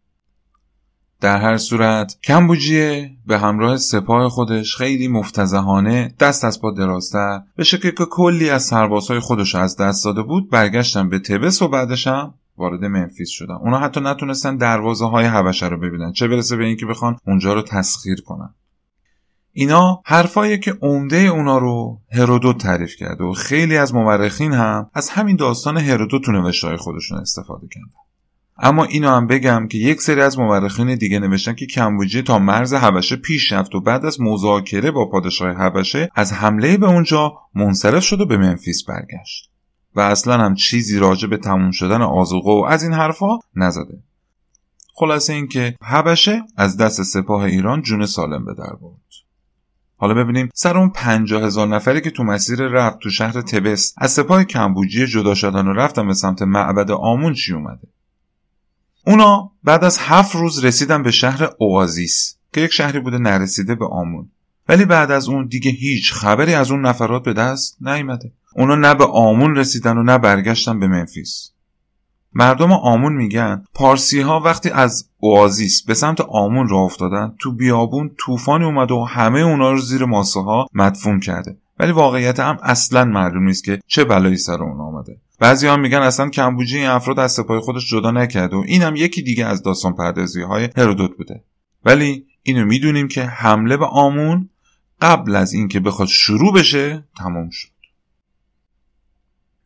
[1.21, 7.63] در هر صورت کمبوجیه به همراه سپاه خودش خیلی مفتزهانه دست از پا درازتر به
[7.63, 12.07] شکل که کلی از سربازهای خودش از دست داده بود برگشتن به تبس و بعدش
[12.07, 13.53] هم وارد منفیس شدن.
[13.53, 17.61] اونا حتی نتونستن دروازه های حبشه رو ببینن چه برسه به اینکه بخوان اونجا رو
[17.61, 18.53] تسخیر کنن.
[19.53, 25.09] اینا حرفایی که عمده اونا رو هرودوت تعریف کرده و خیلی از مورخین هم از
[25.09, 28.10] همین داستان هرودوت تو نوشته خودشون استفاده کردن.
[28.63, 32.73] اما اینو هم بگم که یک سری از مورخین دیگه نوشتن که کمبوجیه تا مرز
[32.73, 38.03] حبشه پیش رفت و بعد از مذاکره با پادشاه حبشه از حمله به اونجا منصرف
[38.03, 39.51] شد و به منفیس برگشت.
[39.95, 44.03] و اصلا هم چیزی راجع به تموم شدن آزوقه و از این حرفا نزده.
[44.93, 49.01] خلاصه اینکه حبشه از دست سپاه ایران جون سالم به در برد.
[49.97, 54.11] حالا ببینیم سر اون پنجاه هزار نفری که تو مسیر رفت تو شهر تبس از
[54.11, 57.87] سپاه کمبوجی جدا شدن و رفتن به سمت معبد آمون چی اومده؟
[59.07, 63.87] اونا بعد از هفت روز رسیدن به شهر اوازیس که یک شهری بوده نرسیده به
[63.87, 64.29] آمون.
[64.69, 68.31] ولی بعد از اون دیگه هیچ خبری از اون نفرات به دست نیامده.
[68.55, 71.51] اونا نه به آمون رسیدن و نه برگشتن به منفیس.
[72.33, 78.11] مردم آمون میگن پارسی ها وقتی از اوازیس به سمت آمون راه افتادن تو بیابون
[78.17, 81.57] طوفانی اومد و همه اونا رو زیر ماسه ها مدفون کرده.
[81.81, 85.17] ولی واقعیت هم اصلا معلوم نیست که چه بلایی سر اون آمده.
[85.39, 89.21] بعضی ها میگن اصلا کمبوجی این افراد از سپاه خودش جدا نکرده و اینم یکی
[89.21, 91.43] دیگه از داستان پردازی های هرودوت بوده.
[91.85, 94.49] ولی اینو می‌دونیم که حمله به آمون
[95.01, 97.69] قبل از اینکه بخواد شروع بشه تمام شد.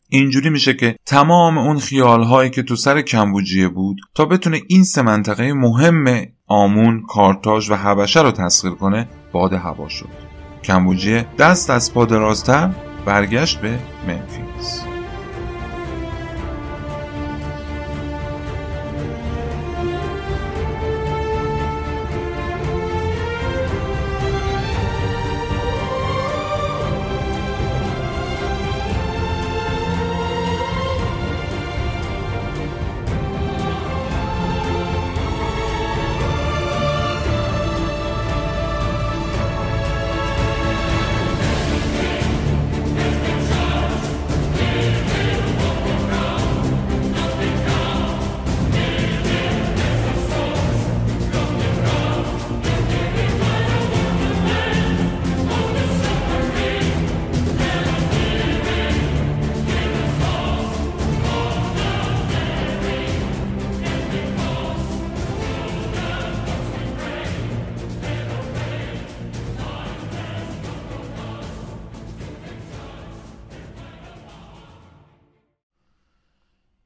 [0.09, 5.01] اینجوری میشه که تمام اون خیالهایی که تو سر کمبوجیه بود تا بتونه این سه
[5.01, 10.24] منطقه مهم آمون، کارتاژ و حبشه رو تسخیر کنه باد هوا شد.
[10.65, 12.69] کمبوجیه دست از پا درازتر
[13.05, 14.94] برگشت به منفیس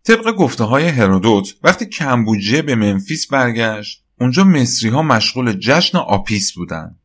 [0.10, 6.54] طبق گفته های هرودوت وقتی کمبوجیه به منفیس برگشت اونجا مصری ها مشغول جشن آپیس
[6.54, 6.95] بودن.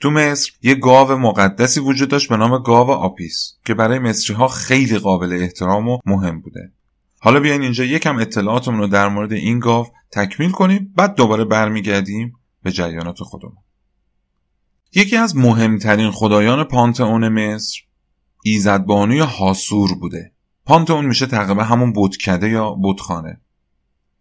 [0.00, 4.48] تو مصر یه گاو مقدسی وجود داشت به نام گاو آپیس که برای مصری ها
[4.48, 6.72] خیلی قابل احترام و مهم بوده.
[7.18, 12.32] حالا بیاین اینجا یکم اطلاعاتمون رو در مورد این گاو تکمیل کنیم بعد دوباره برمیگردیم
[12.62, 13.58] به جریانات خودمون.
[14.94, 17.80] یکی از مهمترین خدایان پانتئون مصر
[18.44, 20.35] ایزدبانوی هاسور بوده.
[20.66, 23.40] پانتئون میشه تقریبا همون بودکده یا بودخانه.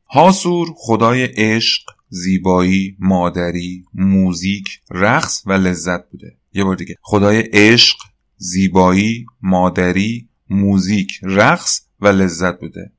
[0.09, 6.37] هاسور خدای عشق زیبایی مادری موزیک رقص و لذت بوده.
[6.53, 6.95] یه بار دیگه.
[7.01, 7.97] خدای عشق
[8.37, 12.91] زیبایی مادری موزیک رقص و لذت بوده.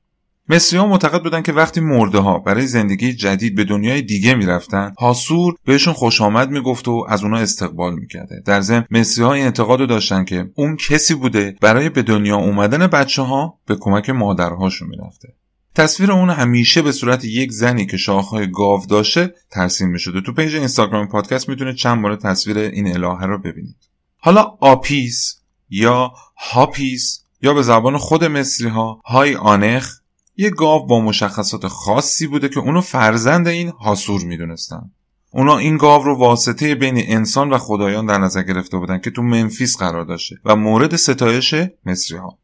[0.48, 4.94] مصری ها معتقد بودن که وقتی مرده ها برای زندگی جدید به دنیای دیگه می‌رفتن
[4.98, 8.42] هاسور بهشون خوش آمد می‌گفت و از اونا استقبال می‌کرده.
[8.46, 12.36] در ضمن مصری ها این اعتقاد رو داشتن که اون کسی بوده برای به دنیا
[12.36, 15.28] اومدن بچه ها به کمک مادرهاشون می‌رفته.
[15.74, 20.20] تصویر اون همیشه به صورت یک زنی که شاخهای گاو داشته ترسیم می‌شده.
[20.20, 23.76] تو پیج اینستاگرام پادکست می‌تونه چند بار تصویر این الهه رو ببینید.
[24.18, 29.92] حالا آپیس یا هاپیس یا به زبان خود مصری ها های آنخ
[30.36, 34.90] یه گاو با مشخصات خاصی بوده که اونو فرزند این هاسور می‌دونستن.
[35.30, 39.22] اونا این گاو رو واسطه بین انسان و خدایان در نظر گرفته بودن که تو
[39.22, 41.54] منفیس قرار داشته و مورد ستایش
[41.86, 42.38] مصری ها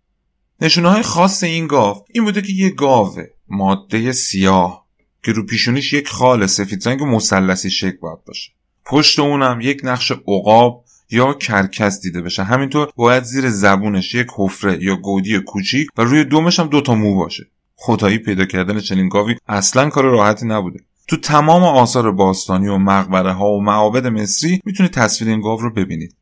[0.60, 3.16] نشونه های خاص این گاو این بوده که یه گاو
[3.48, 4.86] ماده سیاه
[5.22, 8.52] که رو پیشونیش یک خال سفید رنگ مثلثی شکل باید باشه.
[8.84, 12.42] پشت اونم یک نقش عقاب یا کرکس دیده بشه.
[12.42, 17.16] همینطور باید زیر زبونش یک حفره یا گودی کوچیک و روی دومش هم دوتا مو
[17.16, 17.51] باشه.
[17.84, 20.80] خدایی پیدا کردن چنین گاوی اصلا کار راحتی نبوده.
[21.08, 25.72] تو تمام آثار باستانی و مقبره ها و معابد مصری می‌تونید تصویر این گاو رو
[25.72, 26.16] ببینید.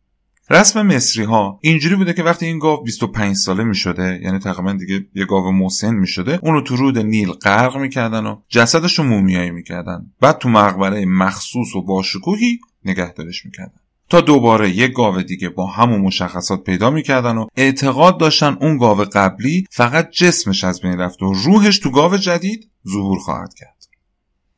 [0.51, 4.73] رسم مصری ها اینجوری بوده که وقتی این گاو 25 ساله می شده یعنی تقریبا
[4.73, 8.99] دیگه یه گاو مسن می شده اون رو تو رود نیل غرق می‌کردن و جسدش
[8.99, 10.07] رو مومیایی می‌کردن.
[10.21, 13.80] بعد تو مقبره مخصوص و باشکوهی نگهدارش می‌کردن.
[14.11, 18.99] تا دوباره یک گاو دیگه با همون مشخصات پیدا می‌کردن و اعتقاد داشتن اون گاو
[18.99, 23.77] قبلی فقط جسمش از بین رفت و روحش تو گاو جدید ظهور خواهد کرد.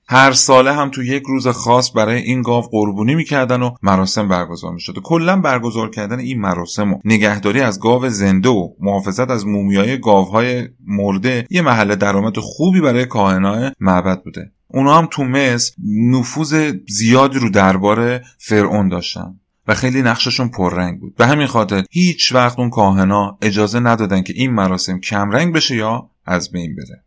[0.08, 4.72] هر ساله هم تو یک روز خاص برای این گاو قربونی می‌کردن و مراسم برگزار
[4.72, 4.98] می‌شد.
[5.04, 10.68] کلا برگزار کردن این مراسم و نگهداری از گاو زنده و محافظت از مومیای گاوهای
[10.86, 14.52] مرده یه محل درآمد خوبی برای کاهنای معبد بوده.
[14.68, 15.72] اونا هم تو مصر
[16.10, 19.40] نفوذ زیادی رو دربار فرعون داشتن.
[19.68, 21.16] و خیلی نقششون پررنگ بود.
[21.16, 26.10] به همین خاطر هیچ وقت اون کاهنا اجازه ندادن که این مراسم کمرنگ بشه یا
[26.26, 27.04] از بین بره.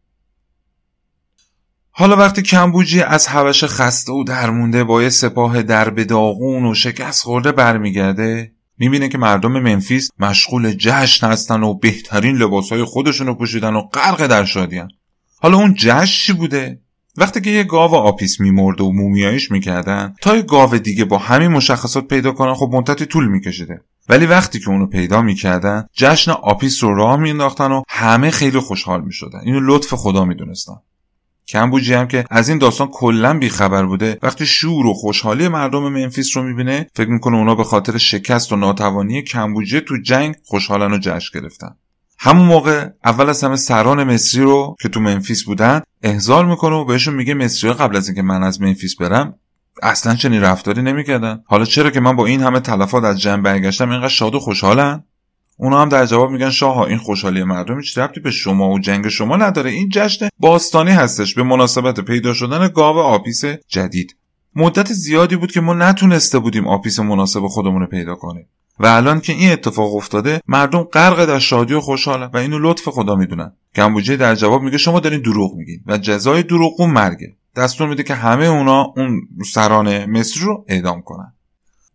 [1.92, 7.24] حالا وقتی کمبوجی از حوش خسته و درمونده با یه سپاه درب داغون و شکست
[7.24, 13.74] خورده برمیگرده می‌بینه که مردم منفیس مشغول جشن هستن و بهترین لباسهای خودشون رو پوشیدن
[13.74, 14.90] و غرق در شادیان
[15.40, 16.82] حالا اون جشن چی بوده؟
[17.18, 21.48] وقتی که یه گاو آپیس میمرده و مومیاییش می‌کردن تا یه گاو دیگه با همین
[21.48, 23.82] مشخصات پیدا کنن خب مدتی طول میکشیده.
[24.10, 29.02] ولی وقتی که اونو پیدا می‌کردن جشن آپیس رو راه میانداختن و همه خیلی خوشحال
[29.02, 29.40] می‌شدن.
[29.46, 30.76] اینو لطف خدا می‌دونستن.
[31.48, 36.38] کمبوجیه هم که از این داستان کلا بیخبر بوده وقتی شور و خوشحالی مردم منفیس
[36.38, 40.98] رو می‌بینه فکر می‌کنه اونا به خاطر شکست و ناتوانی کمبوجیه تو جنگ خوشحالن و
[40.98, 41.76] جشن گرفتن.
[42.18, 46.86] همون موقع اول از همه سران مصری رو که تو منفیس بودن احضار می‌کنه و
[46.86, 49.36] بهشون میگه مصری ها قبل از اینکه من از منفیس برم
[49.84, 51.44] اصلا چنین رفتاری نمی‌کردن.
[51.46, 55.04] حالا چرا که من با این همه تلفات از جنگ برگشتم اینقدر شاد و خوشحالن؟
[55.58, 59.08] اونا هم در جواب میگن شاه این خوشحالی مردم هیچ ربطی به شما و جنگ
[59.08, 59.72] شما نداره.
[59.72, 61.36] این جشن باستانی هستش.
[61.36, 64.16] به مناسبت پیدا شدن گاو آپیس جدید.
[64.56, 68.48] مدت زیادی بود که ما نتونسته بودیم آپیس مناسب خودمون رو پیدا کنیم.
[68.80, 72.90] و الان که این اتفاق افتاده مردم غرق در شادی و خوشحالن و اینو لطف
[72.90, 73.52] خدا می‌دونن.
[73.76, 77.36] کمبوجیه در جواب میگه شما دارین دروغ میگین و جزای دروغ اون مرگه.
[77.56, 81.34] دستور میده که همه اونا اون سران مصر رو اعدام کنن.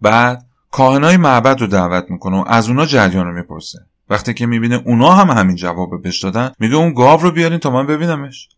[0.01, 3.79] بعد کاهنای معبد رو دعوت می‌کنه و از اونا جریان رو می‌پرسه.
[4.11, 7.71] وقتی که می‌بینه اونا هم همین جواب بهش دادن میگه اون گاو رو بیارین تا
[7.71, 8.49] من ببینمش.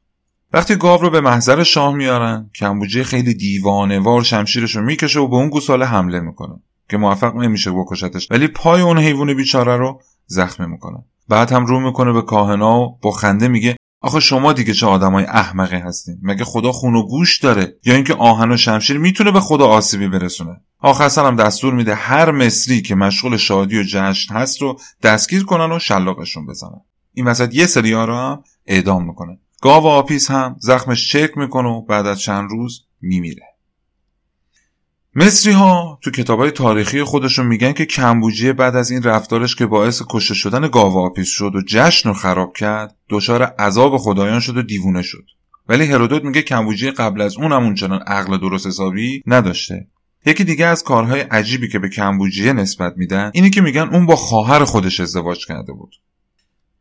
[0.53, 5.29] وقتی گاو رو به محضر شاه میارن کمبوجه خیلی دیوانه وار شمشیرش رو می‌کشه و
[5.29, 6.55] به اون گوساله حمله می‌کنه.
[6.89, 8.31] که موفق نمیشه بکشتش.
[8.31, 11.05] ولی پای اون حیوان بیچاره رو زخمی می‌کنه.
[11.29, 15.25] بعد هم رو می‌کنه به کاهنا و با خنده میگه آخه شما دیگه چه آدمای
[15.25, 19.41] احمقی هستین؟ مگه خدا خون و گوش داره؟ یا اینکه آهن و شمشیر می‌تونه به
[19.41, 24.63] خدا آسیبی برسونه؟ آخر هم دستور میده هر مصری که مشغول شادی و جشن هست
[24.63, 26.81] رو دستگیر کنن و شلاقشون بزنن.
[27.15, 29.39] این وسط یه سری رو هم اعدام می‌کنه.
[29.63, 33.47] گاو آپیس هم زخمش چک می‌کنه و بعد از چند روز میمیره.
[35.15, 39.67] مصری ها تو کتاب های تاریخی خودشون میگن که کمبوجیه بعد از این رفتارش که
[39.67, 44.57] باعث کشته شدن گاو آپیس شد و جشن رو خراب کرد دچار عذاب خدایان شد
[44.57, 45.25] و دیوونه شد.
[45.69, 49.87] ولی هرودوت میگه کمبوجیه قبل از اون هم اونچنان عقل درست حسابی نداشته.
[50.27, 54.17] یکی دیگه از کارهای عجیبی که به کمبوجیه نسبت میدن اینه که میگن اون با
[54.17, 55.95] خواهر خودش ازدواج کرده بود.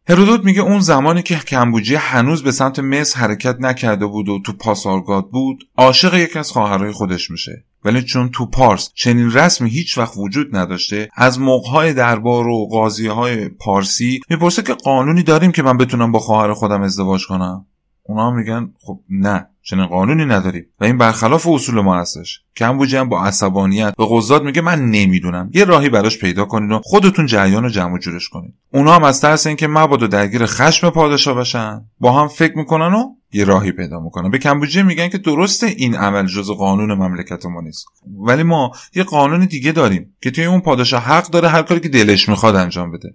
[0.09, 4.53] هرودوت میگه اون زمانی که کمبوجیه هنوز به سمت مصر حرکت نکرده بود و تو
[4.53, 7.65] پاسارگاد بود عاشق یکی از خواهرای خودش میشه.
[7.85, 13.07] ولی چون تو پارس چنین رسمی هیچ وقت وجود نداشته از موقعهای دربار و قاضی
[13.07, 17.65] های پارسی می‌پرسه که قانونی داریم که من بتونم با خواهر خودم ازدواج کنم؟
[18.03, 20.65] اونا میگن خب نه چنین قانونی نداریم.
[20.79, 22.41] و این برخلاف اصول ما هستش.
[22.55, 25.49] کمبوجی هم با عصبانیت به قضات میگه من نمی‌دونم.
[25.53, 29.21] یه راهی براش پیدا کنید و خودتون جریان رو جمع جورش کنید اونا هم از
[29.21, 33.99] ترس اینکه مبادا درگیر خشم پادشاه بشن با هم فکر می‌کنن و یه راهی پیدا
[33.99, 34.31] می‌کنن.
[34.31, 37.85] به کمبوجی میگن که درسته این عمل جز قانون مملکت ما نیست.
[38.27, 41.89] ولی ما یه قانون دیگه داریم که توی اون پادشاه حق داره هر کاری که
[41.89, 43.13] دلش می‌خواد انجام بده.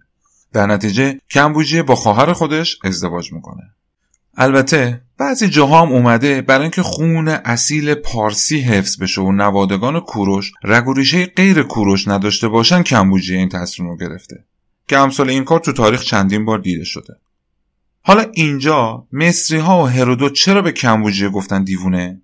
[0.53, 3.63] در نتیجه کمبوجیه با خواهر خودش ازدواج می‌کنه.
[4.37, 10.53] البته بعضی جاها هم اومده برای اینکه خون اصیل پارسی حفظ بشه و نوادگان کوروش
[10.65, 14.45] رگ و ریشه غیر کوروش نداشته باشن کمبوجیه این تصمیم رو گرفته
[14.89, 17.17] که امثال این کار تو تاریخ چندین بار دیده شده.
[18.03, 22.21] حالا اینجا مصری ها و هرودوت چرا به کمبوجیه گفتن دیوونه؟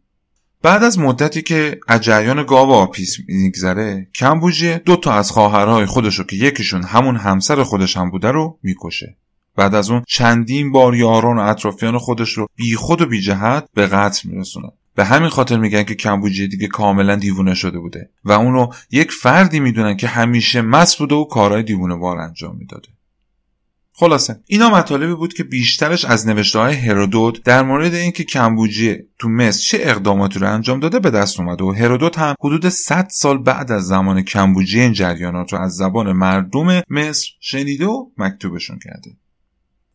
[0.62, 6.24] بعد از مدتی که اجریان گاو آپیس میگذره کمبوجیه دو تا از خواهرهای خودش رو
[6.24, 9.16] که یکیشون همون همسر خودش هم بوده رو می‌کشه.
[9.56, 13.68] بعد از اون چندین بار یاران و اطرافیان خودش رو بی خود و بی جهت
[13.74, 14.68] به قتل میرسونه.
[14.94, 19.60] به همین خاطر میگن که کمبوجیه دیگه کاملا دیوونه شده بوده و اونو یک فردی
[19.60, 22.88] می‌دونن که همیشه مست بوده و کارهای دیوونه بار انجام می‌داده.
[23.94, 29.28] خلاصه اینا مطالبی بود که بیشترش از نوشته های هرودوت در مورد اینکه کمبوجیه تو
[29.28, 33.38] مصر چه اقداماتی رو انجام داده به دست اومده و هرودوت هم حدود 100 سال
[33.38, 39.10] بعد از زمان کمبوجیه این جریانات رو از زبان مردم مصر شنیده و مکتوبشون کرده.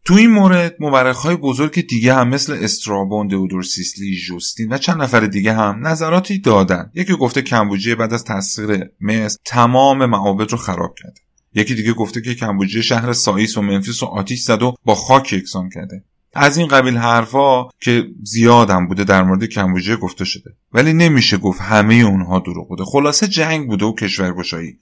[0.07, 0.75] تو این مورد مورخ
[1.15, 6.39] های بزرگ دیگه هم مثل استرابون، دئودور سیسلی، جوستین و چند نفر دیگه هم نظراتی
[6.39, 6.91] دادن.
[6.93, 11.21] یکی گفته کمبوجیه بعد از تسخیر مصر تمام معابد رو خراب کرده.
[11.53, 15.33] یکی دیگه گفته که کمبوجیه شهر سایس و منفیس رو آتیش زد و با خاک
[15.33, 16.03] یکسان کرده.
[16.33, 21.61] از این قبیل حرفا که زیادم بوده در مورد کمبوجیه گفته شده ولی نمیشه گفت
[21.61, 24.79] همه اونها دروغ بوده خلاصه جنگ بوده و کشورگشایی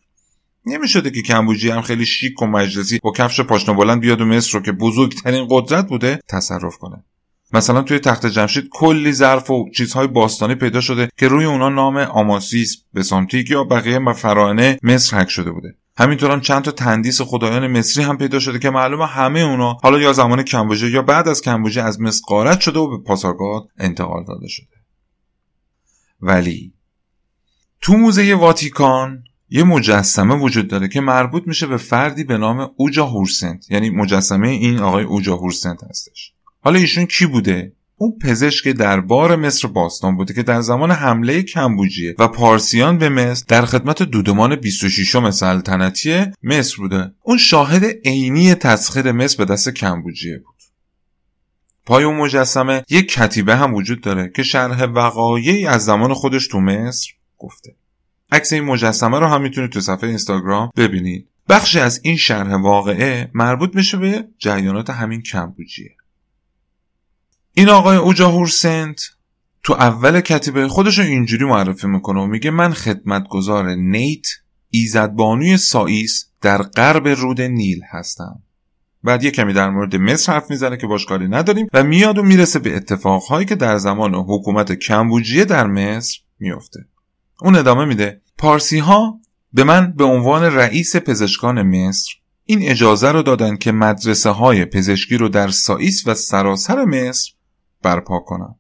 [0.65, 4.58] نمی‌شده که کمبوجی هم خیلی شیک و مجلسی با کفش پاشنه بلند بیاد و مصر
[4.58, 7.04] رو که بزرگترین قدرت بوده تصرف کنه.
[7.54, 11.97] مثلا توی تخت جمشید کلی ظرف و چیزهای باستانی پیدا شده که روی اونا نام
[11.97, 15.75] آماسیس بسامتیک یا بقیه فراعنه مصر حک شده بوده.
[15.97, 19.99] همینطور هم چند تا تندیس خدایان مصری هم پیدا شده که معلومه همه اونا حالا
[19.99, 24.23] یا زمان کمبوجه یا بعد از کمبوجه از مصر قارت شده و به پاسارگاد انتقال
[24.23, 24.75] داده شده.
[26.21, 26.73] ولی
[27.82, 33.05] تو موزه واتیکان یه مجسمه وجود داره که مربوط میشه به فردی به نام اوجا
[33.05, 33.71] هورسنت.
[33.71, 36.31] یعنی مجسمه این آقای اوجا هورسنت هستش.
[36.62, 42.15] حالا ایشون کی بوده؟ اون پزشک دربار مصر باستان بوده که در زمان حمله کمبوجیه
[42.19, 47.12] و پارسیان به مصر در خدمت دودمان 26 سلطنتی مصر بوده.
[47.23, 50.56] اون شاهد عینی تسخیر مصر به دست کمبوجیه بود.
[51.85, 56.60] پای اون مجسمه یک کتیبه هم وجود داره که شرح وقایعی از زمان خودش تو
[56.60, 57.75] مصر گفته.
[58.32, 61.30] عکس این مجسمه رو هم می‌تونید تو صفحه اینستاگرام ببینید.
[61.50, 65.96] بخشی از این شرح واقعه مربوط میشه به جریانات همین کمبوجیه.
[67.54, 69.02] این آقای اوجا سنت
[69.63, 74.28] تو اول کتیبه خودش رو اینجوری معرفی می‌کنه و میگه من خدمتگزار نیت
[74.69, 78.44] ایزدبانوی سائیس در غرب رود نیل هستم.
[79.04, 82.23] بعد یه کمی در مورد مصر حرف می‌زنه که باش کاری نداریم و میاد و
[82.23, 86.80] می‌رسه به اتفاقهایی که در زمان حکومت کمبوجیه در مصر میفته
[87.42, 88.21] اون ادامه میده.
[88.38, 89.19] پارسی ها
[89.54, 92.13] به من به عنوان رئیس پزشکان مصر
[92.46, 97.31] این اجازه رو دادن که مدرسه های پزشکی رو در سائیس و سراسر مصر
[97.83, 98.56] برپا کنم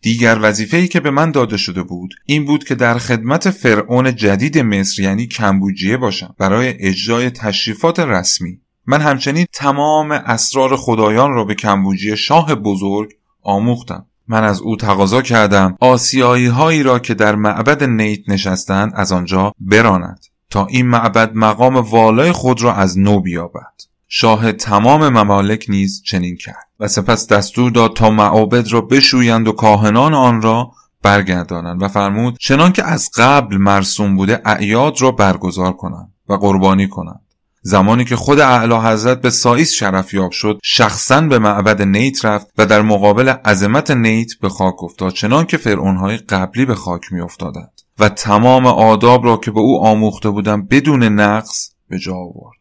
[0.00, 4.16] دیگر وظیفه ای که به من داده شده بود این بود که در خدمت فرعون
[4.16, 8.60] جدید مصر یعنی کمبوجیه باشم برای اجرای تشریفات رسمی.
[8.86, 13.10] من همچنین تمام اسرار خدایان را به کمبوجیه شاه بزرگ
[13.42, 14.06] آموختم.
[14.30, 19.52] من از او تقاضا کردم آسیایی هایی را که در معبد نیت نشستند از آنجا
[19.60, 20.20] براند
[20.50, 23.72] تا این معبد مقام والای خود را از نو بیابد.
[24.08, 29.52] شاه تمام ممالک نیز چنین کرد و سپس دستور داد تا معابد را بشویند و
[29.52, 30.70] کاهنان آن را
[31.02, 36.88] برگردانند و فرمود چنان که از قبل مرسوم بوده اعیاد را برگزار کنند و قربانی
[36.88, 37.29] کنند.
[37.62, 42.66] زمانی که خود اعلی حضرت به سایس شرفیاب شد شخصا به معبد نیت رفت و
[42.66, 47.80] در مقابل عظمت نیت به خاک افتاد چنان که فرعونهای قبلی به خاک می افتادند
[47.98, 52.60] و تمام آداب را که به او آموخته بودم بدون نقص به جا آورد.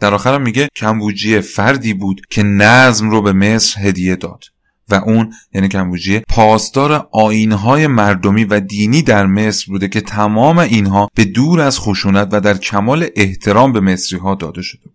[0.00, 4.44] در آخرم میگه کمبوجیه فردی بود که نظم رو به مصر هدیه داد.
[4.90, 11.08] و اون یعنی کمبوجیه پاسدار آینهای مردمی و دینی در مصر بوده که تمام اینها
[11.14, 14.94] به دور از خشونت و در کمال احترام به مصری ها داده شده بود.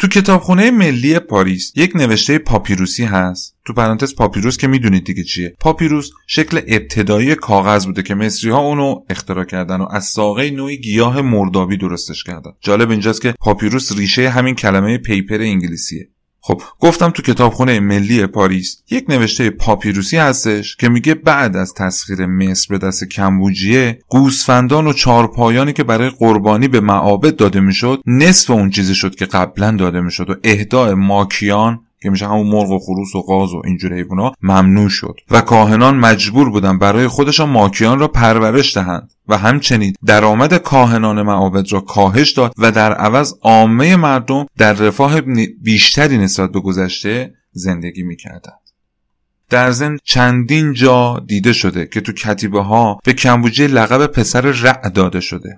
[0.00, 3.56] تو کتابخونه ملی پاریس یک نوشته پاپیروسی هست.
[3.64, 5.56] تو پرانتز پاپیروس که می‌دونید دیگه چیه.
[5.60, 10.76] پاپیروس شکل ابتدایی کاغذ بوده که مصری ها اونو اختراع کردن و از ساقه نوعی
[10.80, 12.50] گیاه مردابی درستش کردن.
[12.60, 16.08] جالب اینجاست که پاپیروس ریشه همین کلمه paper انگلیسیه.
[16.48, 22.26] خب گفتم تو کتابخونه ملی پاریس یک نوشته پاپیروسی هستش که میگه بعد از تسخیر
[22.26, 28.50] مصر به دست کمبوجیه گوسفندان و چارپایانی که برای قربانی به معابد داده می‌شد نصف
[28.50, 32.78] اون چیزی شد که قبلا داده می‌شد و اهدای ماکیان که میشه همون مرغ و
[32.78, 35.20] خروس و غاز و اینجور حیوونا ممنوع شد.
[35.30, 41.72] و کاهنان مجبور بودن برای خودشان ماکیان را پرورش دهند و همچنین درآمد کاهنان معابد
[41.72, 45.20] را کاهش داد و در عوض عامه مردم در رفاه
[45.62, 48.60] بیشتری نسبت به گذشته زندگی می‌کردند.
[49.50, 54.88] در ضمن چندین جا دیده شده که تو کتیبه ها به کمبوجه لقب پسر رع
[54.88, 55.56] داده شده.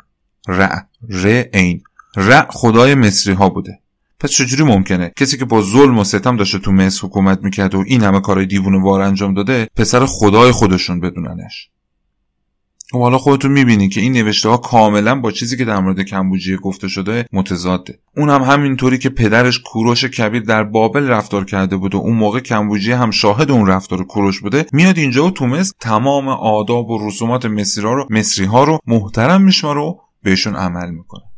[0.49, 1.83] رع ر این
[2.17, 3.81] رع خدای مصری ها بوده.
[4.21, 7.85] پس چجوری ممکنه؟ کسی که با ظلم و ستم داشته تو مصر حکومت می‌کرده و
[7.87, 11.71] این همه کارهای دیوونه وار انجام داده پسر خدای خودشون بدوننش.
[12.93, 16.01] و خب حالا خودتون می‌بینی که این نوشته ها کاملا با چیزی که در مورد
[16.01, 17.99] کمبوجیه گفته شده متضاده.
[18.17, 22.41] اون هم همینطوری که پدرش کوروش کبیر در بابل رفتار کرده بود و اون موقع
[22.41, 27.47] کمبوجیه هم شاهد اون رفتار کوروش بوده میاد اینجا و تو تمام آداب و رسومات
[27.47, 31.30] مصری رو مصری ها رو محترم میشماره و بهشون عمل می‌کنه.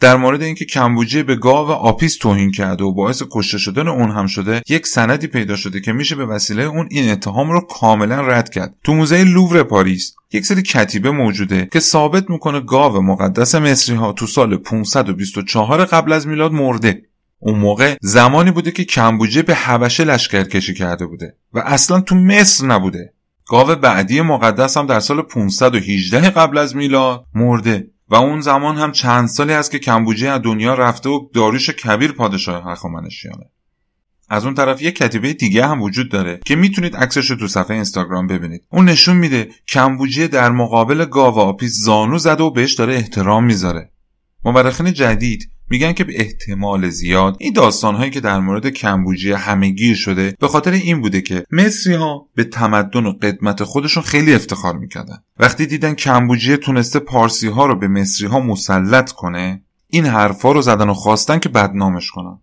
[0.00, 4.26] در مورد اینکه کمبوجیه به گاو آپیس توهین کرده و باعث کشته شدن اون هم
[4.26, 8.48] شده یک سندی پیدا شده که میشه به وسیله اون این اتهام رو کاملا رد
[8.48, 8.74] کرد.
[8.84, 14.12] تو موزه لوور پاریس یک سری کتیبه موجوده که ثابت می‌کنه گاو مقدس مصری ها
[14.12, 17.02] تو سال 524 قبل از میلاد مرده.
[17.38, 22.14] اون موقع زمانی بوده که کمبوجه به حبشه لشکر کشی کرده بوده و اصلا تو
[22.14, 23.12] مصر نبوده.
[23.46, 27.86] گاو بعدی مقدس هم در سال 518 قبل از میلاد مرده.
[28.10, 32.12] و اون زمان هم چند سالی است که کمبوجه از دنیا رفته و داریوش کبیر
[32.12, 33.44] پادشاه هخامنشیانه.
[34.28, 37.74] از اون طرف یه کتیبه دیگه هم وجود داره که می‌تونید عکسش رو تو صفحه
[37.74, 38.64] اینستاگرام ببینید.
[38.70, 43.90] اون نشون میده کمبوجیه در مقابل گاو آپیس زانو زده و بهش داره احترام می‌ذاره.
[44.44, 49.96] مورخین جدید میگن که به احتمال زیاد این داستان هایی که در مورد کمبوجیه همهگیر
[49.96, 54.76] شده به خاطر این بوده که مصری ها به تمدن و قدمت خودشون خیلی افتخار
[54.78, 55.18] می‌کردن.
[55.38, 60.62] وقتی دیدن کمبوجیه تونسته پارسی ها رو به مصری ها مسلط کنه این حرفا رو
[60.62, 62.38] زدن و خواستن که بدنامش کنن.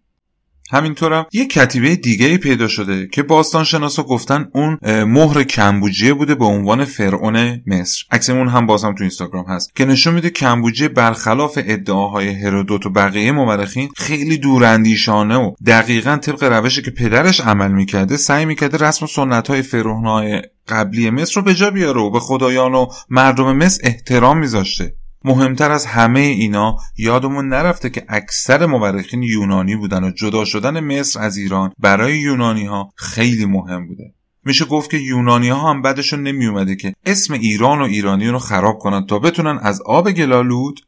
[0.71, 6.85] همینطورم یه کتیبه دیگه پیدا شده که باستانشناسا گفتن اون مهر کمبوجیه بوده به عنوان
[6.85, 8.03] فرعون مصر.
[8.11, 9.75] عکسمون هم بازم تو اینستاگرام هست.
[9.75, 16.43] که نشون میده کمبوجیه برخلاف ادعاهای هرودوت و بقیه مورخین خیلی دوراندیشانه و دقیقا طبق
[16.43, 21.41] روشی که پدرش عمل می‌کرده سعی می‌کرده رسم و سنت های فرعونهای قبلی مصر رو
[21.41, 24.95] به جا بیاره و به خدایان و مردم مصر احترام میذاشته.
[25.25, 31.19] مهمتر از همه اینا یادمون نرفته که اکثر مورخین یونانی بودن و جدا شدن مصر
[31.19, 34.13] از ایران برای یونانی ها خیلی مهم بوده.
[34.43, 38.39] میشه گفت که یونانی ها هم بعدشون نمی اومده که اسم ایران و ایرانی رو
[38.39, 40.79] خراب کنن تا بتونن از آب گلالود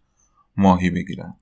[0.57, 1.33] ماهی بگیرن.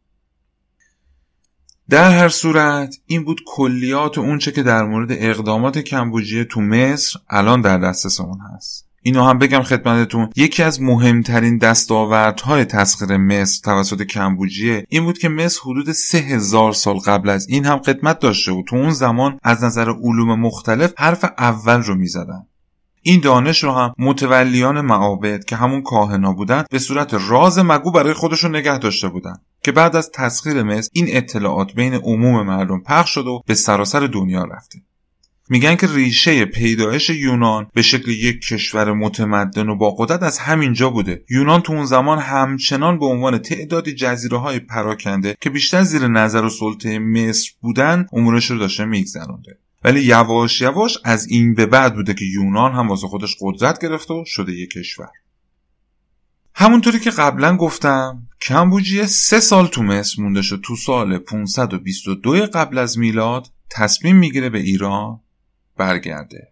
[1.89, 7.20] در هر صورت این بود کلیات و اونچه که در مورد اقدامات کمبوجیه تو مصر
[7.30, 8.85] الان در دسترسمون هست.
[9.08, 10.30] اینو هم بگم خدمتتون.
[10.36, 16.74] یکی از مهمترین دستاوردهای تسخیر مصر توسط کمبوجیه این بود که مصر حدود سه هزار
[16.74, 18.66] سال قبل از این هم خدمت داشته بود.
[18.66, 22.47] تو اون زمان از نظر علوم مختلف حرف اول رو می‌زدن.
[23.01, 28.14] این دانش رو هم متولیان معابد که همون کاهنا بودن به صورت راز مگو برای
[28.14, 33.10] خودشون نگه داشته بودن که بعد از تسخیر مصر این اطلاعات بین عموم مردم پخش
[33.10, 34.80] شد و به سراسر دنیا رفته
[35.50, 40.89] میگن که ریشه پیدایش یونان به شکل یک کشور متمدن و با قدرت از همینجا
[40.89, 41.24] بوده.
[41.30, 46.43] یونان تو اون زمان همچنان به عنوان تعدادی جزیره های پراکنده که بیشتر زیر نظر
[46.43, 49.58] و سلطه مصر بودن امورش رو داشته میگذرونده.
[49.84, 54.14] ولی یواش یواش از این به بعد بوده که یونان هم واسه خودش قدرت گرفته
[54.14, 55.10] و شده یک کشور.
[56.56, 60.62] همونطوری که قبلا گفتم کمبوجیه سه سال تو مصر مونده شد.
[60.64, 65.20] تو سال 522 قبل از میلاد تصمیم می‌گیره به ایران
[65.78, 66.48] برگرده.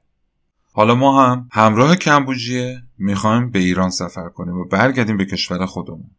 [0.72, 6.12] حالا ما هم همراه کمبوجیه می‌خوایم به ایران سفر کنیم و برگردیم به کشور خودمون.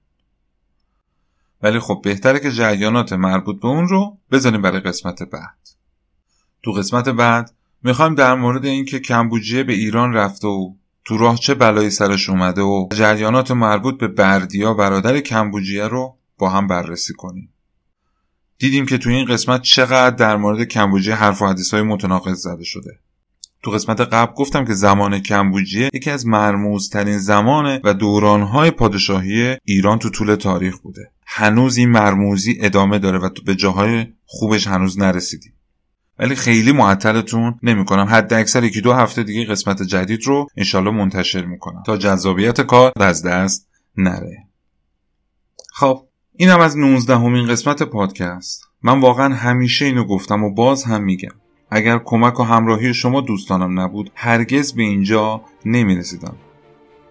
[1.63, 5.69] ولی خب بهتره که جریانات مربوط به اون رو بذاریم برای قسمت بعد.
[6.63, 10.75] تو قسمت بعد می‌خوایم در مورد اینکه کمبوجیه به ایران رفته و
[11.05, 16.51] تو راه چه بلایی سرش اومده و جریانات مربوط به بردیا برادر کمبوجیه رو با
[16.51, 17.54] هم بررسی کنیم.
[18.59, 22.65] دیدیم که تو این قسمت چقدر در مورد کمبوجیه حرف و حدیث های متناقض زده
[22.65, 22.99] شده.
[23.63, 29.99] تو قسمت قبل گفتم که زمان کمبوجیه یکی از مرموزترین زمان و دورانهای پادشاهی ایران
[29.99, 31.11] تو طول تاریخ بوده.
[31.27, 35.53] هنوز این مرموزی ادامه داره و تو به جاهای خوبش هنوز نرسیدیم.
[36.19, 38.07] ولی خیلی معطلتون نمی‌کنم.
[38.11, 41.83] حد اکثر یکی دو هفته دیگه قسمت جدید رو انشالله منتشر می‌کنم.
[41.87, 44.47] تا جذابیت کار از دست نره.
[45.73, 48.69] خب اینم از 19 همین قسمت پادکست.
[48.83, 51.31] من واقعا همیشه اینو گفتم و باز هم میگم.
[51.71, 56.37] اگر کمک و همراهی شما دوستانم نبود هرگز به اینجا نمی‌رسیدم.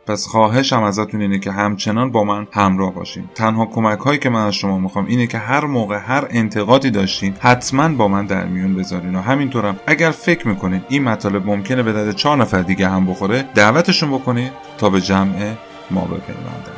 [0.07, 3.24] پس خواهشم ازتون اینه که همچنان با من همراه باشین.
[3.36, 7.34] تنها کمک هایی که من از شما می‌خوام اینه که هر موقع هر انتقادی داشتین
[7.39, 9.15] حتما با من در میون بذارین.
[9.15, 13.45] و همینطورم اگر فکر می‌کنین این مطالب ممکنه به درد چهار نفر دیگه هم بخوره
[13.55, 15.53] دعوتشون بکنید تا به جمع
[15.91, 16.72] ما بپیوندن.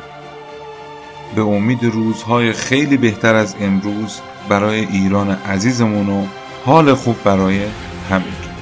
[1.36, 6.26] به امید روزهای خیلی بهتر از امروز برای ایران عزیزمون و
[6.64, 7.60] حال خوب برای
[8.10, 8.55] همین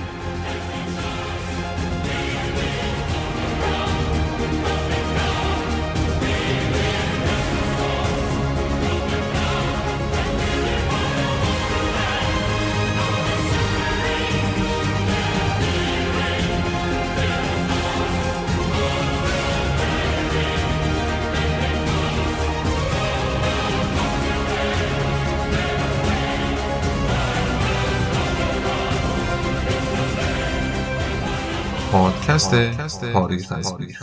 [33.14, 33.98] پادکست پاریس